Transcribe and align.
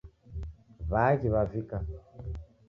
Waaghi 0.91 1.27
wavika 1.35 1.77